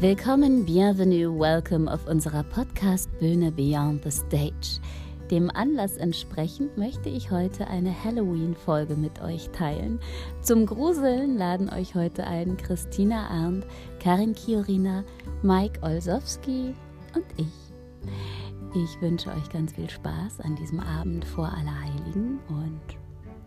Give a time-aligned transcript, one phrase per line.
[0.00, 4.80] Willkommen, bienvenue, welcome auf unserer Podcast-Bühne Beyond the Stage.
[5.28, 9.98] Dem Anlass entsprechend möchte ich heute eine Halloween-Folge mit euch teilen.
[10.40, 13.66] Zum Gruseln laden euch heute ein Christina Arndt,
[13.98, 15.02] Karin Kiorina,
[15.42, 16.76] Mike Olsowski
[17.16, 18.78] und ich.
[18.80, 22.80] Ich wünsche euch ganz viel Spaß an diesem Abend vor Allerheiligen und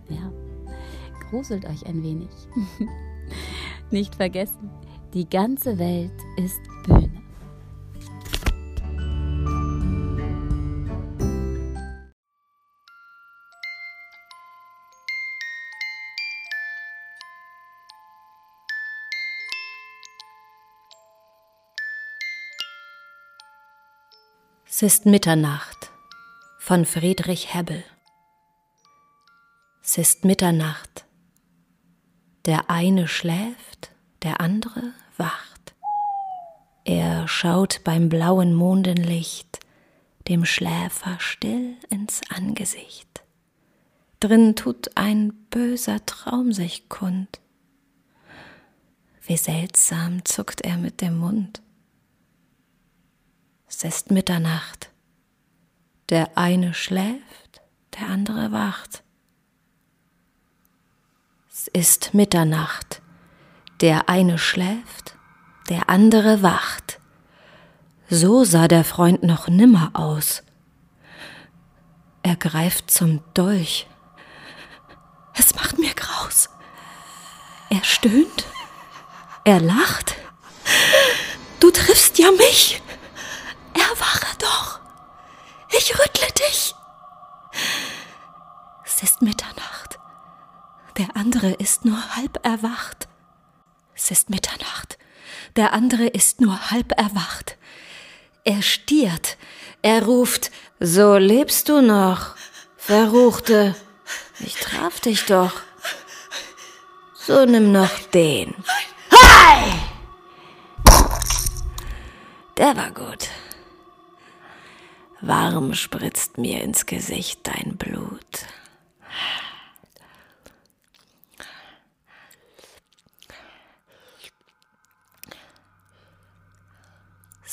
[0.10, 0.30] ja,
[1.30, 2.30] gruselt euch ein wenig.
[3.90, 4.70] Nicht vergessen,
[5.14, 7.22] die ganze Welt ist Bühne.
[24.66, 25.92] Es ist Mitternacht
[26.58, 27.84] von Friedrich Hebbel.
[29.84, 31.06] Es ist Mitternacht.
[32.46, 33.91] Der eine schläft,
[34.24, 35.74] der andere wacht.
[36.84, 39.60] Er schaut beim blauen Mondenlicht
[40.28, 43.24] dem Schläfer still ins Angesicht.
[44.20, 47.42] Drin tut ein böser Traum sich kund.
[49.24, 51.62] Wie seltsam zuckt er mit dem Mund.
[53.68, 54.90] Es ist Mitternacht.
[56.10, 57.62] Der eine schläft,
[57.94, 59.04] der andere wacht.
[61.50, 63.02] Es ist Mitternacht.
[63.82, 65.16] Der eine schläft,
[65.70, 67.00] der andere wacht.
[68.12, 70.44] So sah der Freund noch nimmer aus.
[72.22, 73.88] Er greift zum Dolch.
[75.34, 76.50] Es macht mir graus.
[77.72, 78.46] Er stöhnt.
[79.46, 80.16] Er lacht.
[81.60, 82.84] Du triffst ja mich.
[83.74, 84.80] Erwache doch.
[85.70, 86.76] Ich rüttle dich.
[88.86, 89.98] Es ist Mitternacht.
[90.98, 93.08] Der andere ist nur halb erwacht.
[94.04, 94.98] Es ist Mitternacht.
[95.56, 97.56] Der andere ist nur halb erwacht.
[98.44, 99.38] Er stiert.
[99.84, 100.50] Er ruft,
[100.80, 102.36] so lebst du noch,
[102.78, 103.76] Verruchte.
[104.40, 105.54] Ich traf dich doch.
[107.14, 108.56] So nimm noch den.
[109.12, 109.72] Hi!
[112.58, 113.28] Der war gut.
[115.22, 118.48] Warm spritzt mir ins Gesicht dein Blut.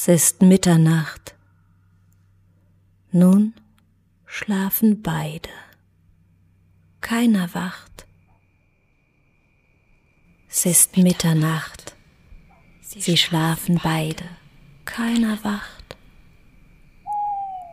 [0.00, 1.34] Es ist Mitternacht.
[3.10, 3.53] Nun
[4.26, 5.48] schlafen beide.
[7.00, 8.06] Keiner wacht.
[10.48, 11.97] Es ist Mitternacht.
[12.81, 14.22] Sie schlafen beide.
[14.84, 15.97] Keiner wacht.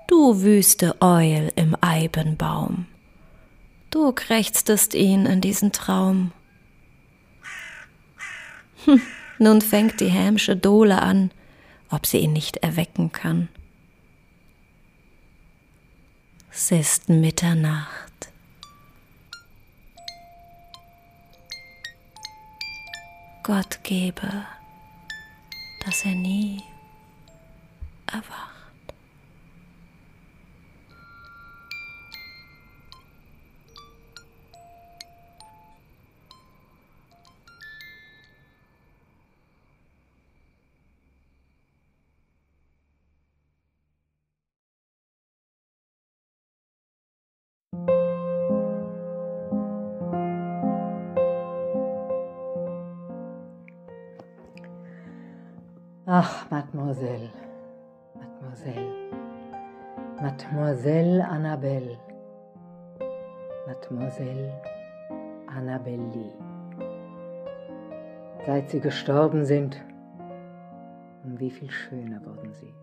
[0.07, 2.87] Du wüste Eul im Eibenbaum.
[3.91, 6.31] Du krächztest ihn in diesen Traum.
[8.85, 8.99] Hm,
[9.37, 11.29] nun fängt die hämsche Dole an,
[11.89, 13.49] ob sie ihn nicht erwecken kann.
[16.51, 18.31] Es ist Mitternacht.
[23.43, 24.45] Gott gebe,
[25.85, 26.63] dass er nie
[28.07, 28.54] erwacht.
[56.17, 57.29] Ach, Mademoiselle,
[58.13, 59.11] Mademoiselle,
[60.21, 61.97] Mademoiselle Annabelle,
[63.67, 64.53] Mademoiselle
[65.47, 66.31] Annabelle.
[68.45, 69.83] Seit sie gestorben sind,
[71.25, 72.73] um wie viel schöner wurden sie.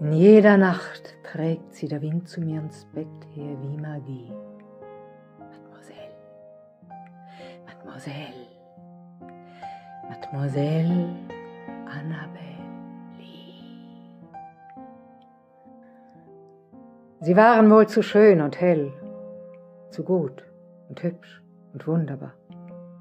[0.00, 3.06] In jeder Nacht trägt sie der Wind zu mir ins Bett
[3.36, 4.32] her wie Magie.
[5.38, 6.16] Mademoiselle,
[7.64, 8.39] Mademoiselle.
[10.32, 11.08] Mademoiselle
[11.86, 12.50] Annabelle.
[17.20, 18.92] Sie waren wohl zu schön und hell,
[19.90, 20.44] zu gut
[20.88, 21.42] und hübsch
[21.72, 22.34] und wunderbar.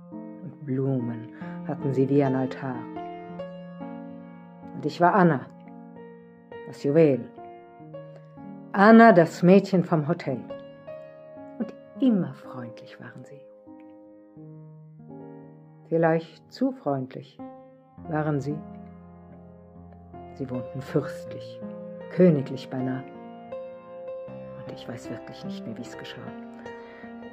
[0.09, 1.29] Und Blumen
[1.67, 2.75] hatten sie wie ein Altar.
[4.75, 5.45] Und ich war Anna,
[6.67, 7.19] das Juwel.
[8.71, 10.39] Anna, das Mädchen vom Hotel.
[11.59, 13.48] Und immer freundlich waren sie
[15.89, 17.37] vielleicht zu freundlich
[18.07, 18.55] waren sie.
[20.35, 21.59] Sie wohnten fürstlich,
[22.15, 23.03] königlich beinahe.
[24.57, 26.21] Und ich weiß wirklich nicht mehr, wie es geschah.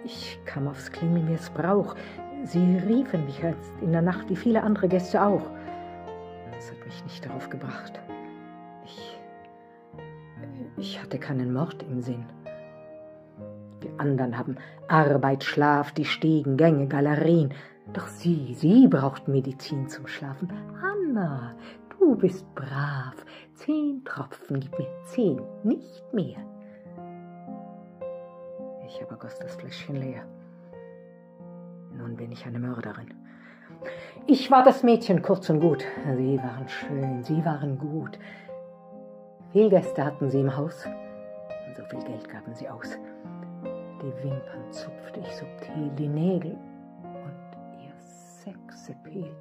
[0.04, 1.94] Ich kam aufs Klingen, wie es brauch.
[2.44, 5.50] Sie riefen mich jetzt in der Nacht wie viele andere Gäste auch.
[6.52, 8.00] Das hat mich nicht darauf gebracht.
[8.84, 9.18] Ich.
[10.78, 12.24] Ich hatte keinen Mord im Sinn.
[13.82, 14.56] Die anderen haben
[14.88, 17.52] Arbeit, Schlaf, die Stiegen, Gänge, Galerien.
[17.92, 20.52] Doch sie, sie braucht Medizin zum Schlafen.
[20.82, 21.54] Anna,
[21.90, 23.14] du bist brav.
[23.54, 26.36] Zehn Tropfen, gib mir zehn, nicht mehr.
[28.86, 30.22] Ich aber goss das Fläschchen leer.
[31.96, 33.14] Nun bin ich eine Mörderin.
[34.26, 35.84] Ich war das Mädchen kurz und gut.
[36.16, 38.18] Sie waren schön, sie waren gut.
[39.52, 42.98] Viel Gäste hatten sie im Haus und so viel Geld gaben sie aus.
[44.02, 46.56] Die Wimpern zupfte ich subtil, die Nägel
[48.76, 49.34] Sexappeal.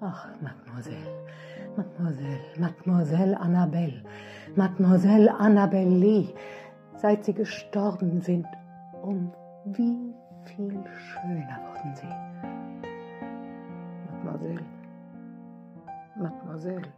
[0.00, 0.96] Ach, Mademoiselle,
[1.76, 4.02] Mademoiselle, Mademoiselle Annabelle,
[4.56, 6.34] Mademoiselle Annabelle Lee,
[6.96, 8.46] seit sie gestorben sind,
[9.02, 9.32] um
[9.64, 10.14] wie
[10.44, 12.06] viel schöner wurden sie.
[14.24, 14.64] Mademoiselle,
[16.16, 16.92] Mademoiselle,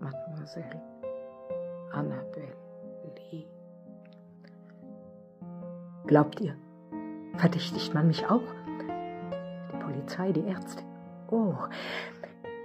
[0.00, 0.82] Mademoiselle
[1.92, 2.56] Annabelle
[3.30, 3.46] Lee.
[6.06, 6.54] Glaubt ihr,
[7.36, 8.57] verdächtigt man mich auch?
[10.08, 10.82] Polizei, die Ärzte.
[11.30, 11.54] Oh,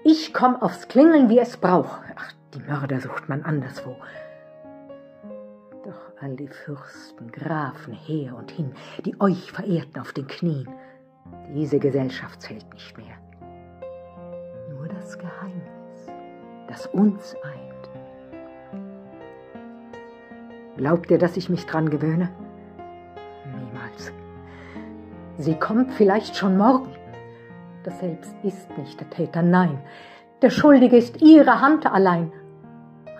[0.05, 2.01] ich komm aufs Klingeln, wie es braucht.
[2.15, 3.97] Ach, die Mörder sucht man anderswo.
[5.83, 8.73] Doch all die Fürsten, Grafen her und hin,
[9.05, 10.69] die euch verehrten auf den Knien,
[11.53, 13.17] diese Gesellschaft zählt nicht mehr.
[14.69, 16.07] Nur das Geheimnis,
[16.67, 17.89] das uns eint.
[20.77, 22.29] Glaubt ihr, dass ich mich dran gewöhne?
[23.45, 24.13] Niemals.
[25.37, 26.92] Sie kommt vielleicht schon morgen.
[27.83, 29.77] Das Selbst ist nicht der Täter, nein.
[30.41, 32.31] Der Schuldige ist ihre Hand allein.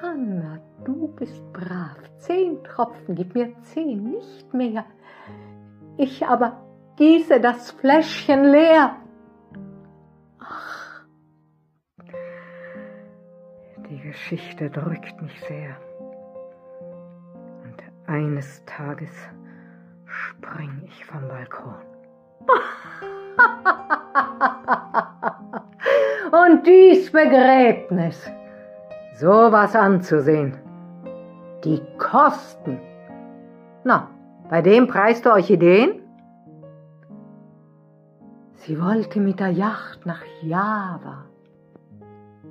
[0.02, 1.98] Anna, du bist brav.
[2.18, 4.86] Zehn Tropfen, gib mir zehn, nicht mehr.
[5.98, 6.64] Ich aber
[6.96, 8.96] gieße das Fläschchen leer.
[10.40, 11.04] Ach,
[13.90, 15.76] die Geschichte drückt mich sehr.
[17.64, 19.12] Und eines Tages
[20.06, 21.76] spring ich vom Balkon.
[26.32, 28.32] Und dies Begräbnis,
[29.16, 30.58] sowas anzusehen,
[31.64, 32.80] die Kosten.
[33.84, 34.08] Na,
[34.50, 36.00] bei dem Preis der Orchideen?
[38.56, 41.26] Sie wollte mit der Yacht nach Java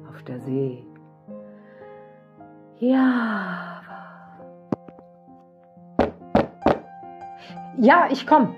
[0.09, 0.85] auf der See.
[2.79, 3.83] Java.
[7.79, 8.55] Ja, ich komm.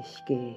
[0.00, 0.56] Ich gehe.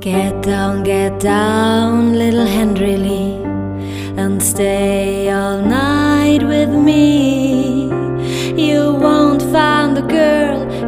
[0.00, 3.36] Get down, get down, little Henry Lee,
[4.16, 5.11] and stay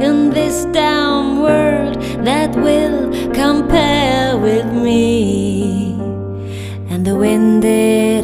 [0.05, 5.95] in this damn world that will compare with me.
[6.91, 8.24] And the wind did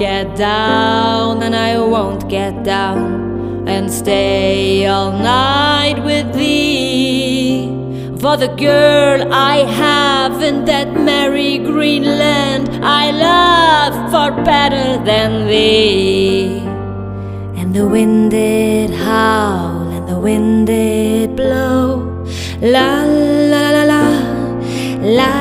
[0.00, 7.66] get down and I won't get down and stay all night with thee.
[8.18, 15.46] For the girl I have in that merry green land I love far better than
[15.46, 16.60] thee.
[17.60, 22.24] And the wind did howl and the wind did blow.
[22.62, 23.04] La
[23.52, 24.04] la la la la,
[25.18, 25.32] la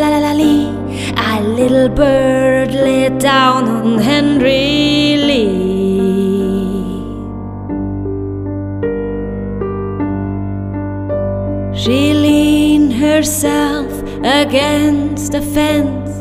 [0.00, 0.70] la la la lee.
[1.16, 2.45] A little bird
[2.86, 5.66] lay down on Henry Lee.
[11.82, 13.90] She leaned herself
[14.42, 16.12] against a fence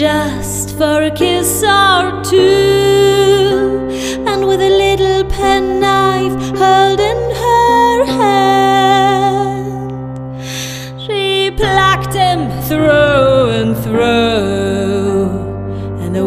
[0.00, 3.56] just for a kiss or two,
[4.30, 9.78] and with a little penknife held in her hand,
[11.04, 11.22] she
[11.62, 14.35] plucked him through and through,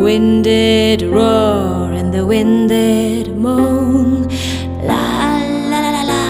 [0.10, 4.28] wind did roar and the wind did moan.
[4.90, 5.06] La
[5.72, 6.26] la la la la,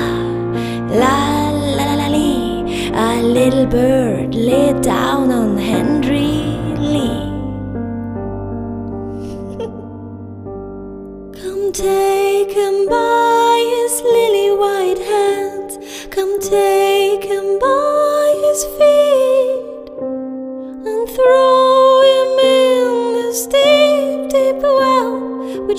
[1.01, 1.17] la
[1.77, 2.25] la la la.
[3.05, 3.98] A little bird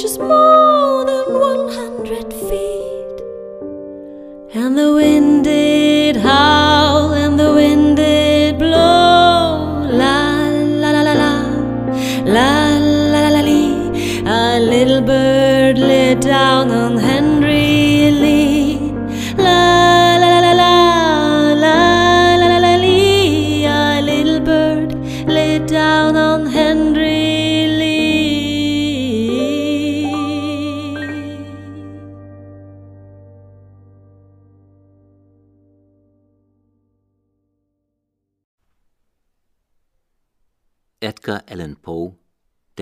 [0.00, 0.49] just more.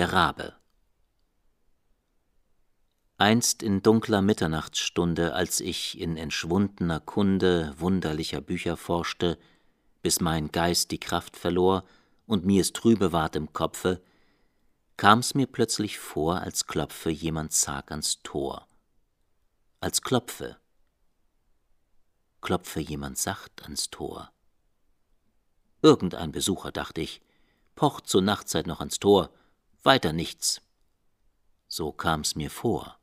[0.09, 0.55] Der Rabe
[3.19, 9.39] Einst in dunkler Mitternachtsstunde, als ich in entschwundener Kunde wunderlicher Bücher forschte,
[10.01, 11.85] bis mein Geist die Kraft verlor
[12.27, 14.01] und mir es trübe ward im Kopfe,
[14.97, 18.67] kam's mir plötzlich vor, als klopfe jemand zag ans Tor.
[19.81, 20.57] Als klopfe.
[22.41, 24.33] Klopfe jemand sacht ans Tor.
[25.83, 27.21] Irgendein Besucher, dachte ich,
[27.75, 29.31] pocht zur Nachtzeit noch ans Tor,
[29.85, 30.61] weiter nichts.
[31.67, 32.99] So kam's mir vor.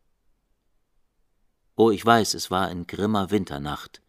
[1.75, 4.01] Oh, ich weiß, es war in grimmer Winternacht.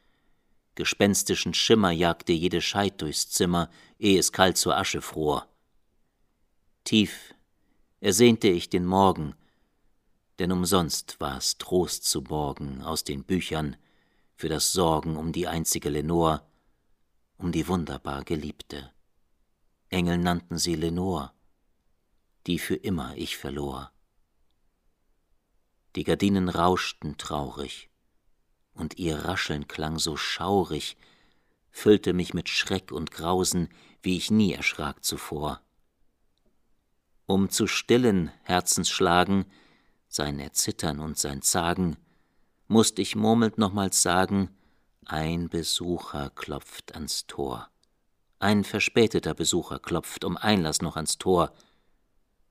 [0.76, 5.48] Gespenstischen Schimmer jagte jede Scheit durchs Zimmer, ehe es kalt zur Asche fror.
[6.84, 7.34] Tief
[8.00, 9.34] ersehnte ich den Morgen,
[10.38, 13.76] denn umsonst war's Trost zu borgen aus den Büchern
[14.34, 16.42] für das Sorgen um die einzige Lenore,
[17.38, 18.92] um die wunderbar Geliebte.
[19.88, 21.32] Engel nannten sie Lenore,
[22.46, 23.90] die für immer ich verlor.
[25.96, 27.90] Die Gardinen rauschten traurig,
[28.74, 30.96] und ihr Rascheln klang so schaurig,
[31.70, 33.68] füllte mich mit Schreck und Grausen,
[34.02, 35.60] wie ich nie erschrak zuvor.
[37.26, 39.46] Um zu stillen Herzensschlagen,
[40.08, 41.96] sein Erzittern und sein Zagen,
[42.68, 44.56] musst ich murmelnd nochmals sagen,
[45.04, 47.68] ein Besucher klopft ans Tor.
[48.38, 51.52] Ein verspäteter Besucher klopft um Einlass noch ans Tor,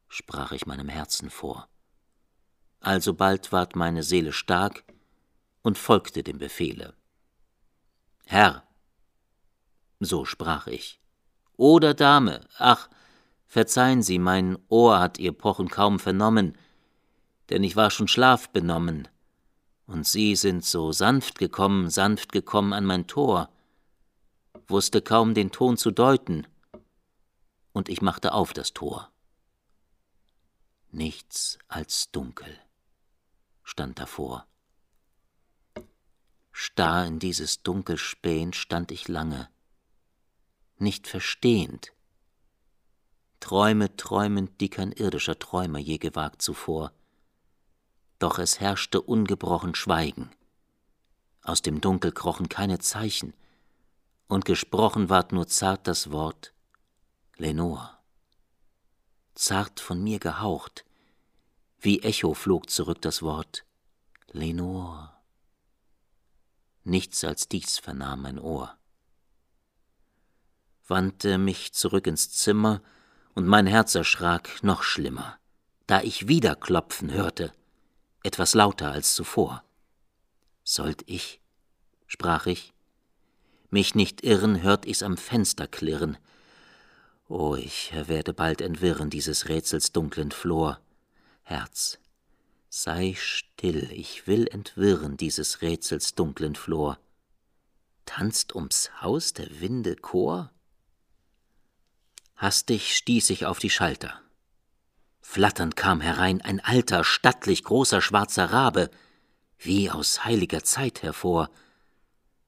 [0.07, 1.67] sprach ich meinem Herzen vor.
[2.79, 4.83] Alsobald ward meine Seele stark
[5.61, 6.93] und folgte dem Befehle.
[8.25, 8.63] Herr,
[9.99, 10.99] so sprach ich,
[11.57, 12.89] oder Dame, ach,
[13.47, 16.57] verzeihen Sie, mein Ohr hat Ihr Pochen kaum vernommen,
[17.49, 19.07] denn ich war schon schlafbenommen,
[19.87, 23.49] und Sie sind so sanft gekommen, sanft gekommen an mein Tor,
[24.67, 26.45] wusste kaum den Ton zu deuten,
[27.71, 29.11] und ich machte auf das Tor.
[30.95, 32.57] Nichts als dunkel
[33.63, 34.47] stand davor.
[36.53, 39.49] Starr in dieses Dunkel spähend stand ich lange,
[40.77, 41.91] nicht verstehend,
[43.41, 46.93] Träume träumend, die kein irdischer Träumer je gewagt zuvor.
[48.17, 50.31] Doch es herrschte ungebrochen Schweigen.
[51.41, 53.33] Aus dem Dunkel krochen keine Zeichen,
[54.29, 56.53] und gesprochen ward nur zart das Wort
[57.35, 57.97] Lenore.
[59.33, 60.84] Zart von mir gehaucht,
[61.85, 63.63] wie Echo flog zurück das Wort
[64.31, 65.11] Lenore.
[66.83, 68.75] Nichts als dies vernahm mein Ohr.
[70.87, 72.81] Wandte mich zurück ins Zimmer,
[73.35, 75.37] und mein Herz erschrak noch schlimmer,
[75.87, 77.51] da ich wieder klopfen hörte,
[78.23, 79.63] etwas lauter als zuvor.
[80.63, 81.39] Sollt ich,
[82.07, 82.73] sprach ich,
[83.69, 86.17] mich nicht irren, hört ich's am Fenster klirren.
[87.27, 90.79] O, ich werde bald entwirren dieses Rätsels dunklen Flor.
[91.47, 91.99] Herz,
[92.69, 96.97] sei still, ich will entwirren dieses Rätsels dunklen Flor.
[98.05, 100.51] Tanzt ums Haus der Winde Chor?
[102.35, 104.19] Hastig stieß ich auf die Schalter.
[105.21, 108.89] Flatternd kam herein ein alter, stattlich großer schwarzer Rabe,
[109.59, 111.51] wie aus heiliger Zeit hervor,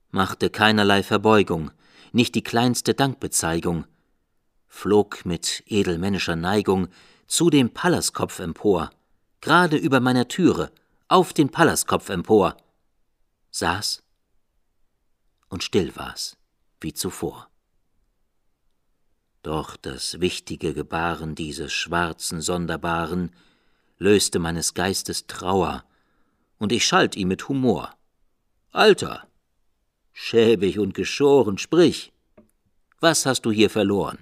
[0.09, 1.69] machte keinerlei Verbeugung,
[2.13, 3.85] nicht die kleinste Dankbezeigung,
[4.67, 6.87] flog mit edelmännischer Neigung
[7.27, 8.89] zu dem Pallaskopf empor,
[9.41, 10.71] gerade über meiner Türe,
[11.07, 12.57] auf den Pallaskopf empor,
[13.51, 14.01] saß
[15.49, 16.37] und still war's,
[16.81, 17.49] wie zuvor.
[19.43, 23.31] Doch das wichtige Gebaren dieses schwarzen Sonderbaren
[23.97, 25.83] löste meines Geistes Trauer,
[26.59, 27.95] und ich schalt ihm mit Humor.
[28.71, 29.27] Alter,
[30.11, 32.11] schäbig und geschoren, sprich,
[32.99, 34.17] was hast du hier verloren?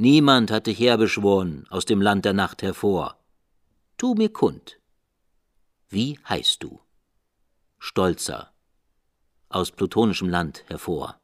[0.00, 3.18] Niemand hat dich herbeschworen aus dem Land der Nacht hervor.
[3.98, 4.80] Tu mir kund.
[5.90, 6.80] Wie heißt du?
[7.78, 8.50] Stolzer,
[9.50, 11.20] aus plutonischem Land hervor.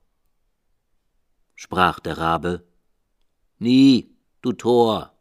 [1.55, 2.67] Sprach der Rabe,
[3.59, 5.15] Nie, du Tor.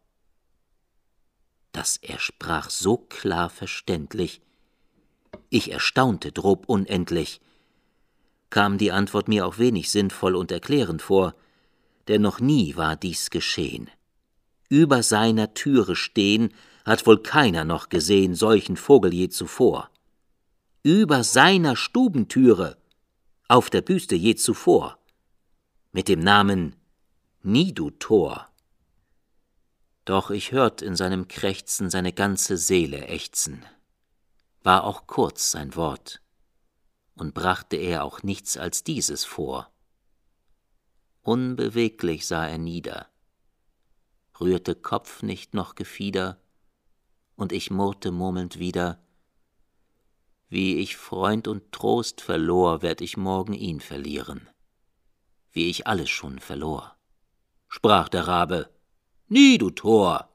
[1.71, 4.41] dass er sprach so klar verständlich.
[5.49, 7.39] Ich erstaunte drob unendlich.
[8.49, 11.35] Kam die Antwort mir auch wenig sinnvoll und erklärend vor,
[12.07, 13.89] denn noch nie war dies geschehen.
[14.69, 16.53] Über seiner Türe stehen
[16.85, 19.89] hat wohl keiner noch gesehen solchen Vogel je zuvor.
[20.83, 22.77] Über seiner Stubentüre,
[23.47, 24.99] auf der Büste je zuvor,
[25.91, 26.75] mit dem Namen
[27.41, 28.49] Nie du Tor.
[30.03, 33.63] Doch ich hört in seinem Krächzen seine ganze Seele ächzen.
[34.63, 36.21] War auch kurz sein Wort,
[37.15, 39.71] und brachte er auch nichts als dieses vor.
[41.25, 43.07] Unbeweglich sah er nieder,
[44.39, 46.39] rührte Kopf nicht noch Gefieder,
[47.35, 49.03] und ich murrte murmelnd wieder,
[50.49, 54.47] wie ich Freund und Trost verlor, werd ich morgen ihn verlieren,
[55.51, 56.95] wie ich alles schon verlor.
[57.69, 58.69] Sprach der Rabe,
[59.27, 60.29] Nie, du Tor!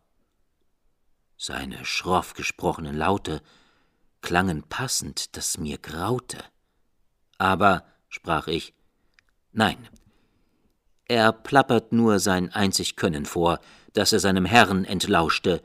[1.36, 3.42] Seine schroff gesprochenen Laute
[4.22, 6.42] klangen passend, dass mir graute.
[7.38, 8.74] Aber, sprach ich,
[9.52, 9.88] nein,
[11.10, 13.58] er plappert nur sein einzig Können vor,
[13.94, 15.60] dass er seinem Herrn entlauschte,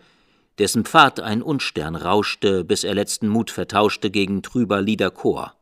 [0.58, 5.56] dessen Pfad ein Unstern rauschte, bis er letzten Mut vertauschte gegen trüber Liederchor.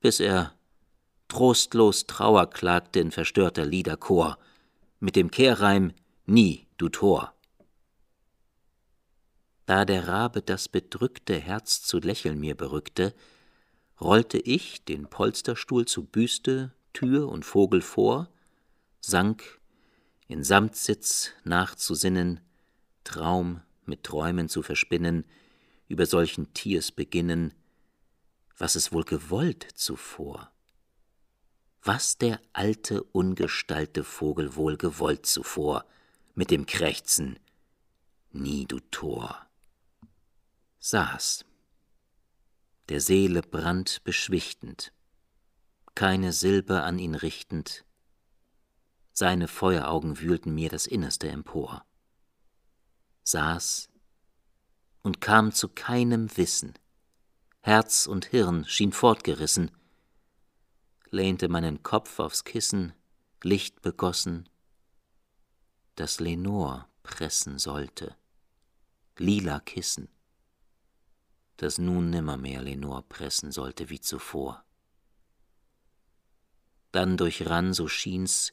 [0.00, 0.52] Bis er
[1.28, 4.36] trostlos Trauer klagte in verstörter Liederchor,
[4.98, 5.92] mit dem Kehrreim
[6.24, 7.32] nie, du Tor.
[9.66, 13.14] Da der Rabe das bedrückte Herz zu lächeln mir berückte,
[14.00, 18.28] rollte ich den Polsterstuhl zu Büste, Tür und Vogel vor,
[19.06, 19.60] sank
[20.28, 22.40] in Samtsitz nachzusinnen,
[23.04, 25.24] Traum mit Träumen zu verspinnen,
[25.88, 27.54] über solchen Tiers beginnen,
[28.58, 30.50] was es wohl gewollt zuvor
[31.86, 35.84] was der alte ungestalte Vogel wohl gewollt zuvor,
[36.34, 37.38] mit dem Krächzen
[38.32, 39.46] Nie du Tor.
[40.80, 41.44] Saß,
[42.88, 44.92] der Seele Brand beschwichtend,
[45.94, 47.84] keine Silbe an ihn richtend,
[49.18, 51.86] seine Feueraugen wühlten mir das Innerste empor,
[53.22, 53.88] saß
[55.02, 56.74] und kam zu keinem Wissen,
[57.62, 59.70] Herz und Hirn schien fortgerissen,
[61.08, 62.92] lehnte meinen Kopf aufs Kissen,
[63.42, 64.50] Licht begossen,
[65.94, 68.14] das Lenor pressen sollte,
[69.16, 70.10] lila Kissen,
[71.56, 74.62] das nun nimmermehr Lenor pressen sollte wie zuvor.
[76.92, 78.52] Dann durchrann, so schien's,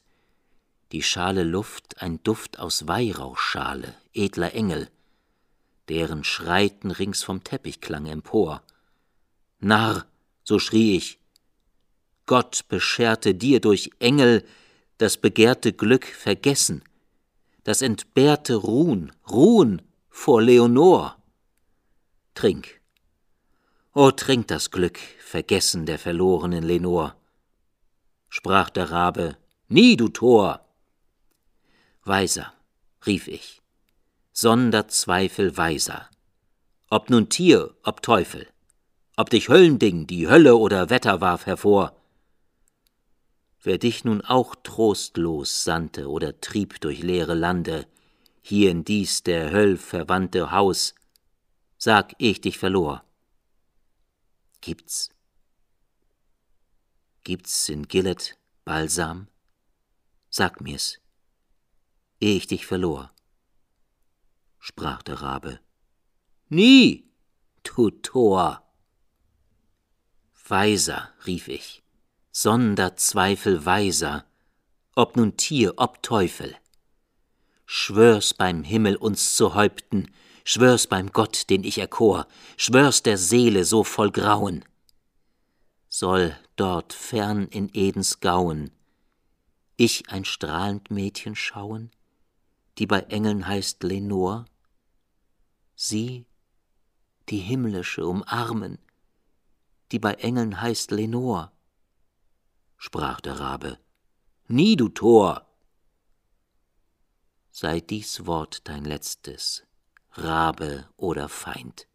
[0.94, 4.88] die schale Luft ein Duft aus Weihrauchschale, edler Engel,
[5.88, 8.62] deren Schreiten rings vom Teppich klang empor.
[9.58, 10.06] Narr,
[10.44, 11.18] so schrie ich,
[12.26, 14.44] Gott bescherte dir durch Engel
[14.98, 16.84] das begehrte Glück vergessen,
[17.64, 21.20] das entbehrte Ruhn, Ruhn vor Leonor.
[22.34, 22.80] Trink,
[23.94, 27.16] o trink das Glück, vergessen der verlorenen Lenor.
[28.28, 30.63] Sprach der Rabe, nie, du Tor!
[32.04, 32.52] Weiser,
[33.06, 33.62] rief ich,
[34.32, 36.08] sonder Zweifel weiser,
[36.90, 38.46] ob nun Tier, ob Teufel,
[39.16, 41.96] ob dich Höllending die Hölle oder Wetter warf hervor,
[43.64, 47.86] Wer dich nun auch trostlos sandte oder trieb durch leere Lande,
[48.42, 50.94] hier in dies der Höll verwandte Haus,
[51.78, 53.02] sag ich dich verlor.
[54.60, 55.08] Gibt's?
[57.22, 58.36] Gibt's in Gillet
[58.66, 59.28] Balsam?
[60.28, 60.98] Sag mir's,
[62.24, 63.12] ehe ich dich verlor.
[64.58, 65.60] Sprach der Rabe.
[66.48, 67.10] Nie,
[67.62, 68.62] du Tor!
[70.48, 71.82] Weiser, rief ich,
[72.32, 74.24] sonder Zweifel weiser,
[74.94, 76.56] ob nun Tier, ob Teufel.
[77.66, 80.10] Schwör's beim Himmel uns zu Häupten,
[80.44, 84.64] schwör's beim Gott, den ich erkor, schwör's der Seele so voll Grauen.
[85.88, 88.70] Soll dort fern in Edens Gauen
[89.76, 91.90] ich ein strahlend Mädchen schauen,
[92.78, 94.46] die bei Engeln heißt Lenor?
[95.74, 96.26] Sie,
[97.28, 98.78] die himmlische umarmen,
[99.92, 101.54] die bei Engeln heißt Lenor
[102.84, 103.78] sprach der Rabe.
[104.46, 105.46] Nie, du Tor!
[107.50, 109.64] Sei dies Wort dein letztes,
[110.12, 111.88] Rabe oder Feind.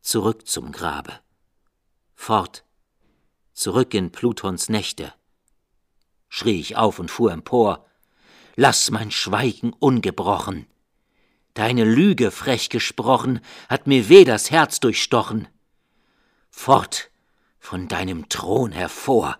[0.00, 1.18] Zurück zum Grabe.
[2.14, 2.64] Fort,
[3.52, 5.12] zurück in Plutons Nächte.
[6.28, 7.84] Schrie ich auf und fuhr empor.
[8.56, 10.66] Lass mein Schweigen ungebrochen.
[11.54, 15.48] Deine Lüge frech gesprochen hat mir weh das Herz durchstochen.
[16.50, 17.10] Fort
[17.58, 19.38] von deinem Thron hervor,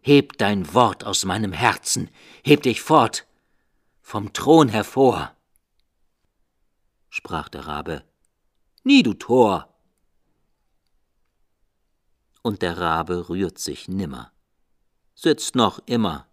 [0.00, 2.10] heb dein Wort aus meinem Herzen,
[2.44, 3.26] heb dich fort,
[4.00, 5.36] vom Thron hervor.
[7.10, 8.04] sprach der Rabe.
[8.84, 9.74] Nie, du Tor!
[12.42, 14.32] Und der Rabe rührt sich nimmer,
[15.14, 16.26] sitzt noch immer,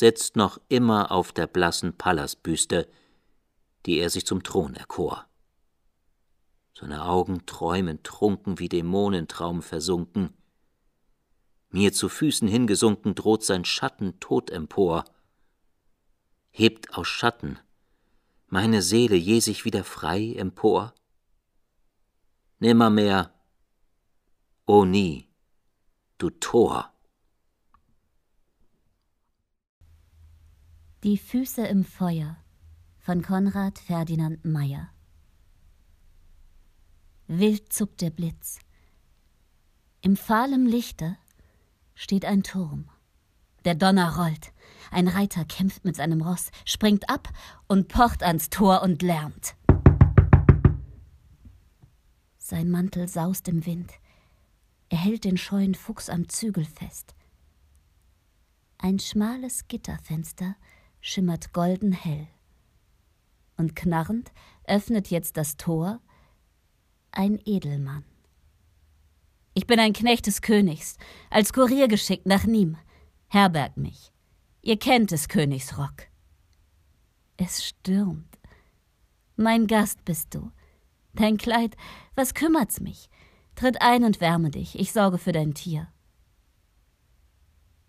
[0.00, 2.88] sitzt noch immer auf der blassen Pallasbüste,
[3.86, 5.26] die er sich zum Thron erkor.
[6.74, 10.34] Seine Augen träumen trunken wie Dämonentraum versunken.
[11.68, 15.04] Mir zu Füßen hingesunken droht sein Schatten tot empor.
[16.50, 17.60] Hebt aus Schatten
[18.52, 20.92] meine Seele je sich wieder frei empor?
[22.58, 23.32] Nimmermehr,
[24.66, 25.28] o oh nie,
[26.18, 26.92] du Tor.
[31.02, 32.36] Die Füße im Feuer
[32.98, 34.90] von Konrad Ferdinand Meyer
[37.26, 38.58] Wild zuckt der Blitz.
[40.02, 41.16] Im fahlem Lichte
[41.94, 42.90] steht ein Turm.
[43.64, 44.52] Der Donner rollt.
[44.90, 47.30] Ein Reiter kämpft mit seinem Ross, springt ab
[47.66, 49.54] und pocht ans Tor und lärmt.
[52.36, 53.90] Sein Mantel saust im Wind.
[54.90, 57.14] Er hält den scheuen Fuchs am Zügel fest.
[58.76, 60.56] Ein schmales Gitterfenster
[61.00, 62.28] schimmert golden hell.
[63.56, 64.32] Und knarrend
[64.64, 66.00] öffnet jetzt das Tor
[67.12, 68.04] ein Edelmann.
[69.54, 70.96] Ich bin ein Knecht des Königs,
[71.28, 72.78] als Kurier geschickt nach Nîmes.
[73.28, 74.12] Herberg mich.
[74.62, 76.08] Ihr kennt des Königs Rock.
[77.36, 78.38] Es stürmt.
[79.36, 80.52] Mein Gast bist du.
[81.14, 81.76] Dein Kleid,
[82.14, 83.08] was kümmert's mich?
[83.54, 85.88] Tritt ein und wärme dich, ich sorge für dein Tier.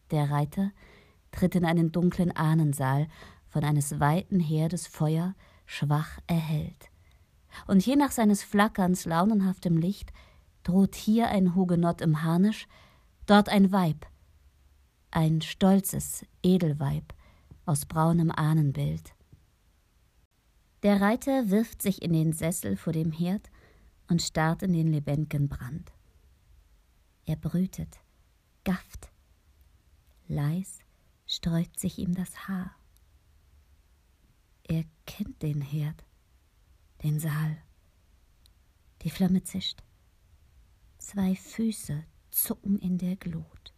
[0.09, 0.71] Der Reiter
[1.31, 3.07] tritt in einen dunklen Ahnensaal,
[3.47, 6.91] von eines weiten Herdes Feuer schwach erhellt
[7.67, 10.11] und je nach seines Flackerns launenhaftem Licht
[10.63, 12.67] droht hier ein Hugenott im Harnisch,
[13.25, 14.05] dort ein Weib,
[15.11, 17.13] ein stolzes Edelweib
[17.65, 19.13] aus braunem Ahnenbild.
[20.83, 23.51] Der Reiter wirft sich in den Sessel vor dem Herd
[24.09, 25.91] und starrt in den lebendigen Brand.
[27.25, 27.99] Er brütet,
[28.63, 29.11] gafft,
[30.27, 30.80] leis
[31.31, 32.75] sträubt sich ihm das Haar.
[34.63, 36.03] Er kennt den Herd
[37.03, 37.57] den Saal.
[39.01, 39.81] Die Flamme zischt.
[40.99, 43.73] Zwei Füße zucken in der Glut.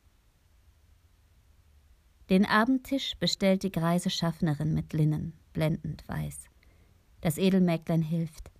[2.29, 6.49] Den Abendtisch bestellt die greise Schaffnerin mit Linnen, blendend weiß.
[7.21, 8.51] Das Edelmägdlein hilft.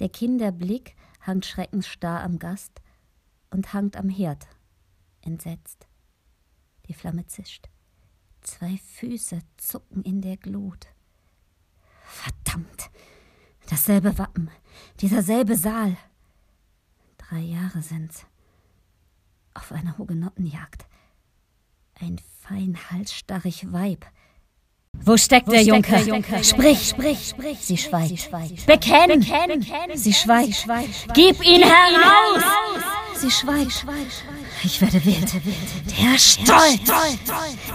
[0.00, 2.80] Der Kinderblick hangt schreckensstarr am Gast
[3.50, 4.48] und hangt am Herd,
[5.20, 5.86] entsetzt.
[6.88, 7.68] Die Flamme zischt.
[8.42, 10.86] Zwei Füße zucken in der Glut.
[12.04, 12.90] Verdammt!
[13.68, 14.50] Dasselbe Wappen,
[15.00, 15.96] dieser selbe Saal.
[17.18, 18.26] Drei Jahre sind's.
[19.54, 20.86] Auf einer Hugenottenjagd.
[22.00, 24.06] Ein fein halsstarrig Weib.
[24.92, 25.96] Wo steckt, Wo der, steckt Junker?
[26.04, 26.42] der Junker?
[26.44, 27.58] Sprich, sprich, sprich.
[27.60, 28.18] Sie schweigt.
[28.18, 28.66] schweigt.
[28.66, 29.20] Bekenn.
[29.20, 29.96] Bekenn.
[29.96, 30.66] Sie schweigt.
[31.14, 32.42] Gib ihn heraus.
[33.16, 33.86] Sie schweigt.
[34.62, 35.32] Ich werde wild.
[35.98, 36.90] Der Stolz.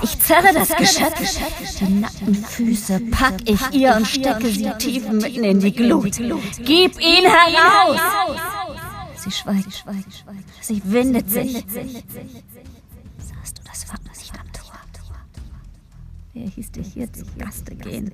[0.03, 1.39] Ich zerre das Geschöpf.
[1.79, 6.17] Die nackten Füße pack ich ihr und stecke sie tief mitten in die Glut.
[6.63, 7.99] Gib ihn heraus.
[9.15, 9.83] Sie schweigt.
[10.61, 11.53] Sie windet sich.
[13.17, 13.85] Sahst du das
[14.19, 14.79] nicht am Tor?
[16.33, 18.11] Wer hieß dich hier zu Gaste gehen?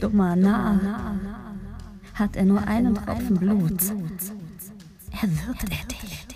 [0.00, 0.80] Dummer Narr.
[2.14, 3.80] Hat er nur einen Tropfen Blut?
[5.12, 6.26] Erwürgt er dich?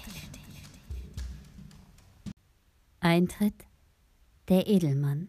[3.05, 3.67] Eintritt
[4.49, 5.29] der Edelmann.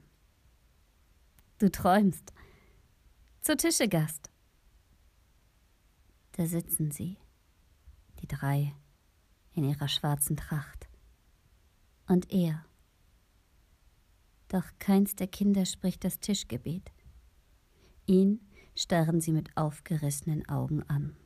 [1.57, 2.31] Du träumst.
[3.41, 4.31] Zu Tische, Gast.
[6.37, 7.17] Da sitzen sie,
[8.21, 8.73] die drei,
[9.51, 10.87] in ihrer schwarzen Tracht.
[12.07, 12.65] Und er.
[14.47, 16.93] Doch keins der Kinder spricht das Tischgebet.
[18.05, 18.39] Ihn
[18.73, 21.17] starren sie mit aufgerissenen Augen an.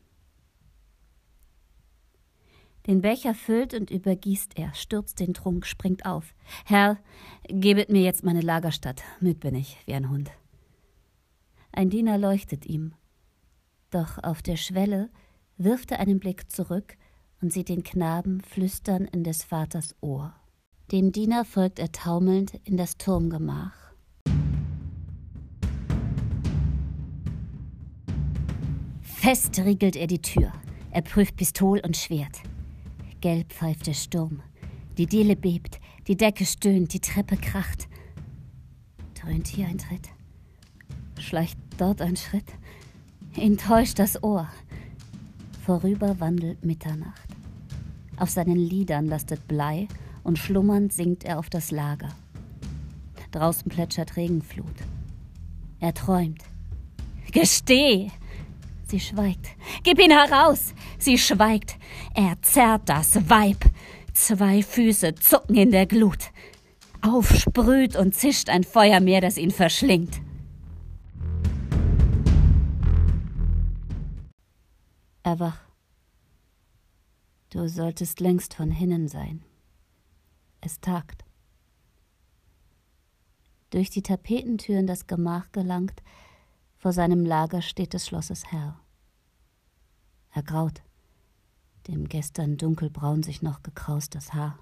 [2.88, 6.34] Den Becher füllt und übergießt er, stürzt den Trunk, springt auf.
[6.65, 6.98] Herr,
[7.48, 10.32] gebet mir jetzt meine Lagerstatt, müd bin ich, wie ein Hund.
[11.72, 12.94] Ein Diener leuchtet ihm.
[13.92, 15.10] Doch auf der Schwelle
[15.58, 16.98] wirft er einen Blick zurück
[17.42, 20.34] und sieht den Knaben flüstern in des Vaters Ohr.
[20.92, 23.74] Dem Diener folgt er taumelnd in das Turmgemach.
[29.02, 30.52] Fest riegelt er die Tür.
[30.92, 32.42] Er prüft Pistol und Schwert.
[33.22, 34.42] Gelb pfeift der Sturm.
[34.98, 37.88] Die Diele bebt, die Decke stöhnt, die Treppe kracht.
[39.16, 40.10] Dröhnt hier ein Tritt.
[41.20, 42.52] Schleicht dort ein Schritt.
[43.36, 44.50] Ihn täuscht das Ohr.
[45.66, 47.30] Vorüber wandelt Mitternacht.
[48.18, 49.88] Auf seinen Lidern lastet Blei
[50.24, 52.10] und schlummernd sinkt er auf das Lager.
[53.32, 54.76] Draußen plätschert Regenflut.
[55.80, 56.44] Er träumt.
[57.32, 58.12] Gesteh!
[58.89, 59.45] Sie schweigt.
[59.84, 60.73] Gib ihn heraus!
[60.97, 61.78] Sie schweigt.
[62.15, 63.63] Er zerrt das Weib.
[64.13, 66.32] Zwei Füße zucken in der Glut.
[67.02, 70.21] Aufsprüht und zischt ein Feuermeer, das ihn verschlingt.
[75.21, 75.62] Erwach.
[77.52, 79.43] Du solltest längst von hinnen sein.
[80.62, 81.25] Es tagt.
[83.69, 86.02] Durch die Tapetentür in das Gemach gelangt,
[86.80, 88.80] vor seinem Lager steht des Schlosses Herr.
[90.32, 90.82] Er graut,
[91.88, 94.58] dem gestern dunkelbraun sich noch gekraust das Haar.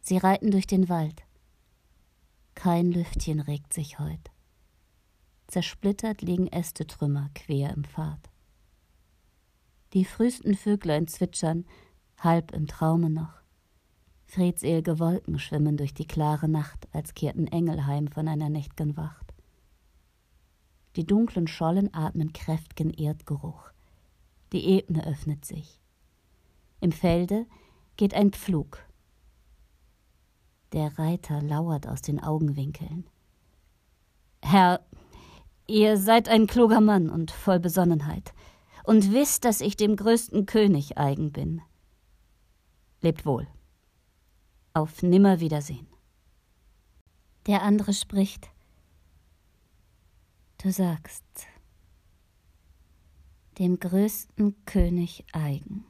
[0.00, 1.22] Sie reiten durch den Wald.
[2.54, 4.30] Kein Lüftchen regt sich heut.
[5.46, 8.30] Zersplittert liegen Ästetrümmer quer im Pfad.
[9.94, 11.64] Die frühesten Vöglein zwitschern,
[12.18, 13.40] halb im Traume noch.
[14.26, 19.27] Fredselge Wolken schwimmen durch die klare Nacht, als kehrten Engel heim von einer nächt'gen Wacht.
[20.96, 23.70] Die dunklen Schollen atmen kräft'gen Erdgeruch.
[24.52, 25.80] Die Ebene öffnet sich.
[26.80, 27.46] Im Felde
[27.96, 28.78] geht ein Pflug.
[30.72, 33.08] Der Reiter lauert aus den Augenwinkeln.
[34.42, 34.80] Herr,
[35.66, 38.32] ihr seid ein kluger Mann und voll Besonnenheit
[38.84, 41.62] und wisst, dass ich dem größten König eigen bin.
[43.00, 43.46] Lebt wohl.
[44.72, 45.86] Auf Nimmerwiedersehen.
[47.46, 48.50] Der andere spricht.
[50.60, 51.24] Du sagst,
[53.60, 55.84] dem größten König eigen.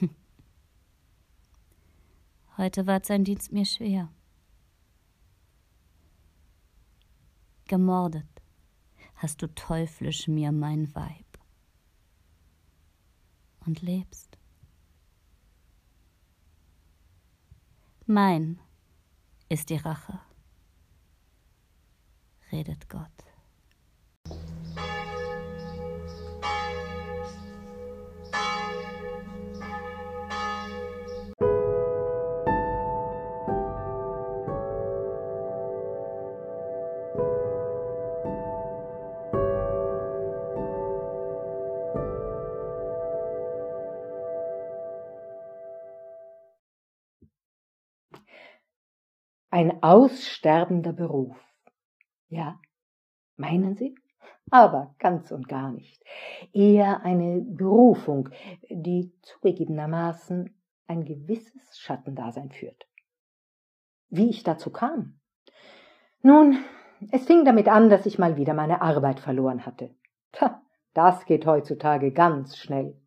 [2.56, 4.12] Heute ward sein Dienst mir schwer.
[7.68, 8.26] Gemordet
[9.14, 11.38] hast du teuflisch mir mein Weib.
[13.64, 14.38] Und lebst.
[18.06, 18.58] Mein
[19.48, 20.18] ist die Rache,
[22.52, 23.02] redet Gott.
[49.50, 51.47] Ein aussterbender Beruf.
[52.28, 52.60] Ja,
[53.36, 53.94] meinen Sie?
[54.50, 56.02] Aber ganz und gar nicht.
[56.52, 58.30] Eher eine Berufung,
[58.70, 60.54] die zugegebenermaßen
[60.86, 62.86] ein gewisses Schattendasein führt.
[64.08, 65.20] Wie ich dazu kam?
[66.22, 66.58] Nun,
[67.10, 69.94] es fing damit an, dass ich mal wieder meine Arbeit verloren hatte.
[70.32, 70.62] Tja,
[70.94, 73.00] das geht heutzutage ganz schnell.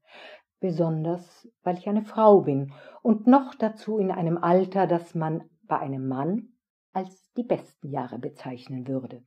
[0.60, 5.80] Besonders, weil ich eine Frau bin und noch dazu in einem Alter, das man bei
[5.80, 6.51] einem Mann
[6.94, 9.24] als die besten Jahre bezeichnen würde.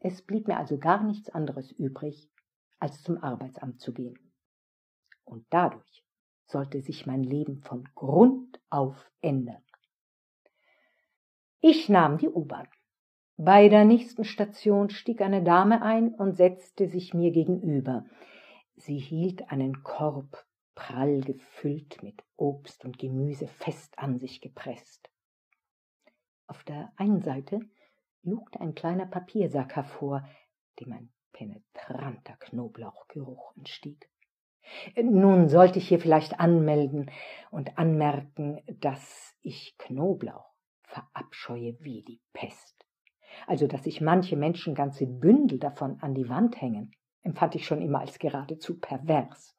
[0.00, 2.30] Es blieb mir also gar nichts anderes übrig,
[2.78, 4.32] als zum Arbeitsamt zu gehen.
[5.24, 6.04] Und dadurch
[6.46, 9.62] sollte sich mein Leben von Grund auf ändern.
[11.60, 12.68] Ich nahm die U-Bahn.
[13.36, 18.04] Bei der nächsten Station stieg eine Dame ein und setzte sich mir gegenüber.
[18.74, 25.11] Sie hielt einen Korb prall gefüllt mit Obst und Gemüse fest an sich gepresst.
[26.52, 27.60] Auf der einen Seite
[28.22, 30.28] lugte ein kleiner Papiersack hervor,
[30.78, 34.10] dem ein penetranter Knoblauchgeruch entstieg.
[35.02, 37.10] Nun sollte ich hier vielleicht anmelden
[37.50, 42.84] und anmerken, dass ich Knoblauch verabscheue wie die Pest.
[43.46, 47.80] Also, dass sich manche Menschen ganze Bündel davon an die Wand hängen, empfand ich schon
[47.80, 49.56] immer als geradezu pervers.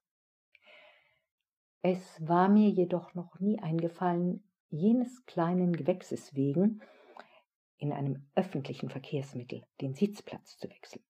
[1.81, 6.81] Es war mir jedoch noch nie eingefallen, jenes kleinen Gewächses wegen
[7.77, 11.03] in einem öffentlichen Verkehrsmittel den Sitzplatz zu wechseln.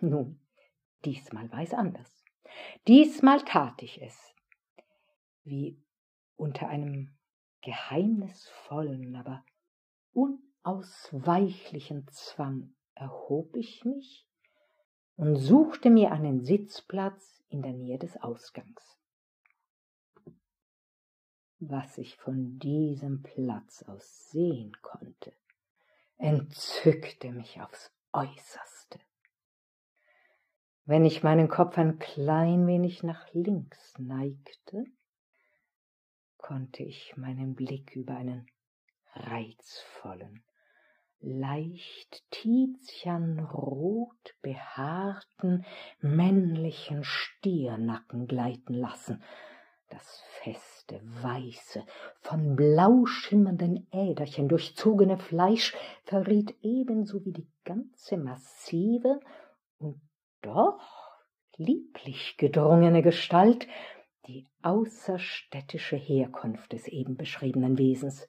[0.00, 0.40] Nun,
[1.04, 2.24] diesmal war es anders.
[2.88, 4.34] Diesmal tat ich es.
[5.44, 5.82] Wie
[6.36, 7.14] unter einem
[7.60, 9.44] geheimnisvollen, aber
[10.12, 14.26] unausweichlichen Zwang erhob ich mich
[15.16, 18.99] und suchte mir einen Sitzplatz in der Nähe des Ausgangs
[21.60, 25.34] was ich von diesem Platz aus sehen konnte,
[26.16, 28.98] entzückte mich aufs äußerste.
[30.86, 34.84] Wenn ich meinen Kopf ein klein wenig nach links neigte,
[36.38, 38.46] konnte ich meinen Blick über einen
[39.12, 40.42] reizvollen,
[41.20, 45.66] leicht tizianrot behaarten
[46.00, 49.22] männlichen Stiernacken gleiten lassen,
[49.90, 51.84] das feste, weiße,
[52.20, 59.20] von blau schimmernden Äderchen durchzogene Fleisch verriet ebenso wie die ganze massive
[60.42, 60.80] doch
[61.56, 63.68] lieblich gedrungene Gestalt,
[64.26, 68.28] die außerstädtische Herkunft des eben beschriebenen Wesens.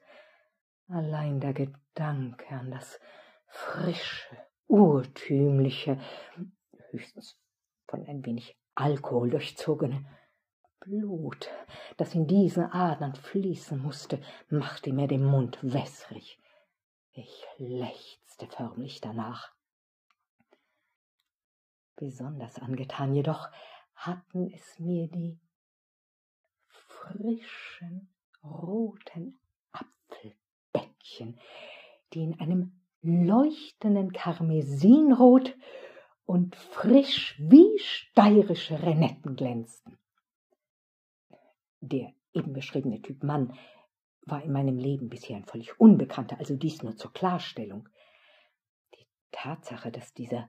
[0.87, 2.99] Allein der Gedanke an das
[3.47, 4.35] frische,
[4.67, 5.99] urtümliche,
[6.89, 7.37] höchstens
[7.87, 10.05] von ein wenig Alkohol durchzogene
[10.81, 11.47] Blut,
[11.97, 16.39] das in diesen Adern fließen musste, machte mir den Mund wässrig.
[17.13, 19.53] Ich lechzte förmlich danach.
[21.95, 23.49] Besonders angetan jedoch
[23.93, 25.39] hatten es mir die
[26.65, 28.09] frischen
[28.43, 29.39] roten
[29.71, 31.39] Apfelbäckchen,
[32.13, 35.55] die in einem leuchtenden Karmesinrot
[36.25, 40.00] und frisch wie steirische Renetten glänzten.
[41.81, 43.53] Der eben beschriebene Typ Mann
[44.25, 47.89] war in meinem Leben bisher ein völlig Unbekannter, also dies nur zur Klarstellung.
[48.95, 50.47] Die Tatsache, dass dieser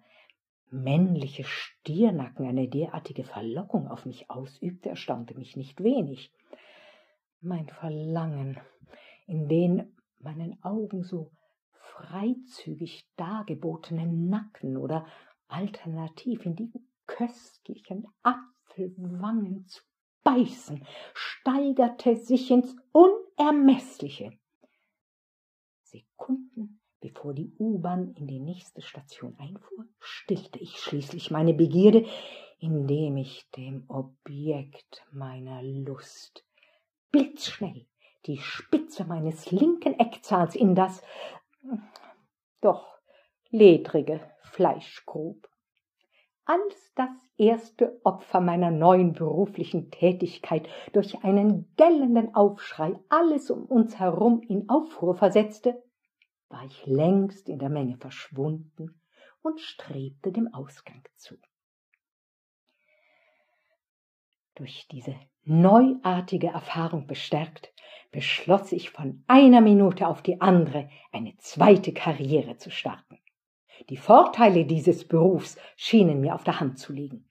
[0.70, 6.32] männliche Stiernacken eine derartige Verlockung auf mich ausübte, erstaunte mich nicht wenig.
[7.40, 8.60] Mein Verlangen,
[9.26, 11.32] in den meinen Augen so
[11.72, 15.06] freizügig dargebotenen Nacken oder
[15.48, 16.72] alternativ in die
[17.06, 19.82] köstlichen Apfelwangen zu
[20.24, 24.32] beißen, steigerte sich ins Unermessliche.
[25.82, 32.06] Sekunden bevor die U-Bahn in die nächste Station einfuhr, stillte ich schließlich meine Begierde,
[32.58, 36.46] indem ich dem Objekt meiner Lust
[37.10, 37.86] blitzschnell
[38.26, 41.02] die Spitze meines linken Eckzahns in das
[42.60, 43.00] doch
[43.50, 45.48] ledrige Fleisch grub.
[46.44, 53.98] Als das erste Opfer meiner neuen beruflichen Tätigkeit durch einen gellenden Aufschrei alles um uns
[53.98, 55.82] herum in Aufruhr versetzte,
[56.48, 59.00] war ich längst in der Menge verschwunden
[59.42, 61.36] und strebte dem Ausgang zu.
[64.56, 67.72] Durch diese neuartige Erfahrung bestärkt,
[68.10, 73.21] beschloss ich von einer Minute auf die andere eine zweite Karriere zu starten.
[73.88, 77.26] Die Vorteile dieses Berufs schienen mir auf der Hand zu liegen.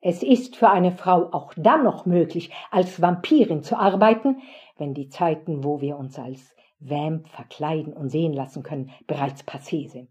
[0.00, 4.42] Es ist für eine Frau auch dann noch möglich, als Vampirin zu arbeiten,
[4.76, 9.88] wenn die Zeiten, wo wir uns als Vamp verkleiden und sehen lassen können, bereits passé
[9.88, 10.10] sind.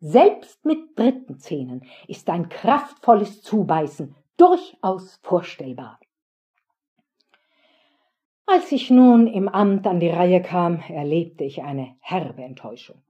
[0.00, 5.98] Selbst mit dritten Zähnen ist ein kraftvolles Zubeißen durchaus vorstellbar.
[8.44, 13.02] Als ich nun im Amt an die Reihe kam, erlebte ich eine herbe Enttäuschung.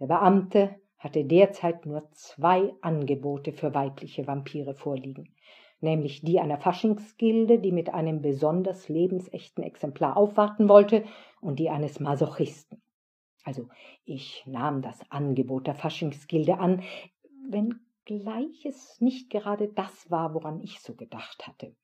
[0.00, 5.34] Der Beamte hatte derzeit nur zwei Angebote für weibliche Vampire vorliegen
[5.80, 11.04] nämlich die einer Faschingsgilde, die mit einem besonders lebensechten Exemplar aufwarten wollte,
[11.40, 12.82] und die eines Masochisten.
[13.44, 13.68] Also
[14.04, 16.82] ich nahm das Angebot der Faschingsgilde an,
[17.48, 21.74] wenngleich es nicht gerade das war, woran ich so gedacht hatte.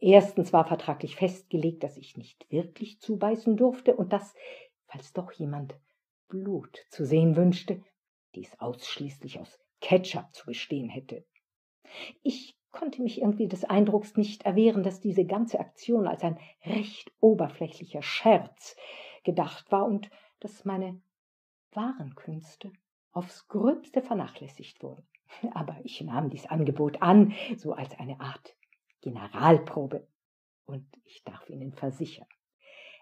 [0.00, 4.34] Erstens war vertraglich festgelegt, dass ich nicht wirklich zubeißen durfte und dass,
[4.86, 5.74] falls doch jemand
[6.28, 7.82] Blut zu sehen wünschte,
[8.34, 11.24] dies ausschließlich aus Ketchup zu bestehen hätte.
[12.22, 17.10] Ich konnte mich irgendwie des Eindrucks nicht erwehren, dass diese ganze Aktion als ein recht
[17.20, 18.76] oberflächlicher Scherz
[19.24, 20.10] gedacht war und
[20.40, 21.00] dass meine
[21.72, 22.72] wahren Künste
[23.12, 25.06] aufs gröbste vernachlässigt wurden.
[25.52, 28.56] Aber ich nahm dies Angebot an, so als eine Art
[29.00, 30.06] Generalprobe.
[30.66, 32.26] Und ich darf Ihnen versichern,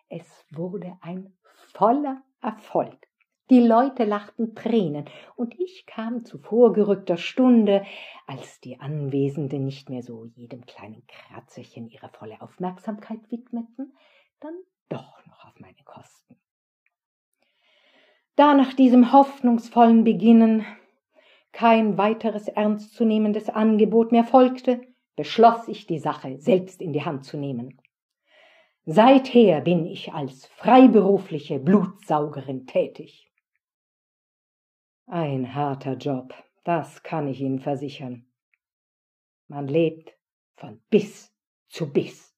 [0.08, 1.37] es wurde ein
[1.72, 3.08] voller Erfolg.
[3.50, 5.04] Die Leute lachten Tränen,
[5.37, 7.85] und ich kam zu vorgerückter Stunde,
[8.26, 13.95] als die Anwesenden nicht mehr so jedem kleinen Kratzerchen ihre volle Aufmerksamkeit widmeten,
[14.40, 14.55] dann
[14.88, 16.36] doch noch auf meine Kosten.
[18.34, 20.64] Da nach diesem hoffnungsvollen Beginnen
[21.53, 24.80] kein weiteres ernstzunehmendes Angebot mehr folgte,
[25.16, 27.78] beschloss ich, die Sache selbst in die Hand zu nehmen.
[28.86, 33.30] Seither bin ich als freiberufliche Blutsaugerin tätig.
[35.07, 36.32] Ein harter Job,
[36.64, 38.24] das kann ich Ihnen versichern.
[39.48, 40.16] Man lebt
[40.57, 41.30] von Biss
[41.68, 42.34] zu Biss.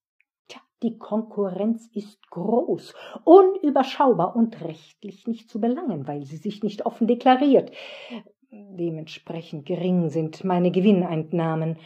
[0.48, 2.92] Tja, die Konkurrenz ist groß,
[3.24, 7.70] unüberschaubar und rechtlich nicht zu belangen, weil sie sich nicht offen deklariert.
[8.50, 11.78] Dementsprechend gering sind meine Gewinneinnahmen,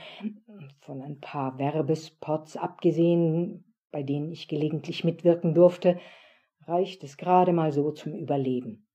[0.80, 6.00] von ein paar Werbespots abgesehen, bei denen ich gelegentlich mitwirken durfte,
[6.66, 8.86] reicht es gerade mal so zum Überleben.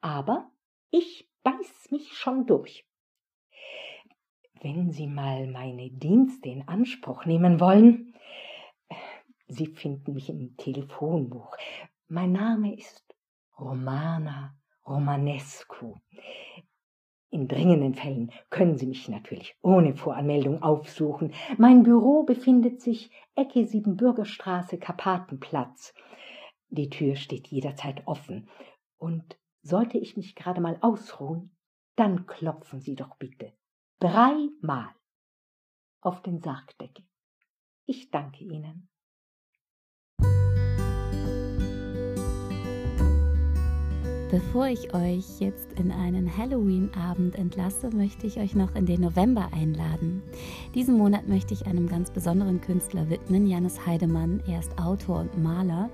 [0.00, 0.50] Aber
[0.90, 2.86] ich beiß mich schon durch.
[4.60, 8.14] Wenn Sie mal meine Dienste in Anspruch nehmen wollen,
[9.48, 11.56] Sie finden mich im Telefonbuch.
[12.08, 13.04] Mein Name ist
[13.58, 14.54] Romana
[14.86, 15.96] Romanescu.
[17.30, 21.32] In dringenden Fällen können Sie mich natürlich ohne Voranmeldung aufsuchen.
[21.56, 25.94] Mein Büro befindet sich Ecke Siebenbürgerstraße, Karpatenplatz.
[26.68, 28.48] Die Tür steht jederzeit offen.
[28.98, 31.56] Und sollte ich mich gerade mal ausruhen,
[31.96, 33.52] dann klopfen Sie doch bitte
[34.00, 34.90] dreimal
[36.00, 37.04] auf den Sargdeckel.
[37.86, 38.88] Ich danke Ihnen.
[44.32, 49.50] Bevor ich euch jetzt in einen Halloween-Abend entlasse, möchte ich euch noch in den November
[49.52, 50.22] einladen.
[50.74, 54.42] Diesen Monat möchte ich einem ganz besonderen Künstler widmen, Janis Heidemann.
[54.46, 55.90] Er ist Autor und Maler.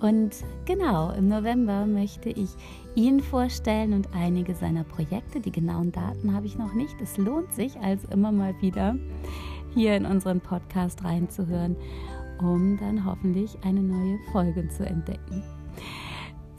[0.00, 0.32] Und
[0.66, 2.50] genau, im November möchte ich
[2.98, 5.40] ihn vorstellen und einige seiner Projekte.
[5.40, 7.00] Die genauen Daten habe ich noch nicht.
[7.00, 8.96] Es lohnt sich also immer mal wieder
[9.72, 11.76] hier in unseren Podcast reinzuhören,
[12.40, 15.44] um dann hoffentlich eine neue Folge zu entdecken.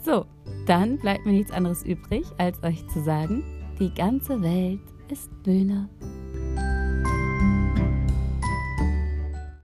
[0.01, 0.25] So,
[0.65, 3.43] dann bleibt mir nichts anderes übrig, als euch zu sagen,
[3.77, 4.79] die ganze Welt
[5.09, 5.89] ist Böhner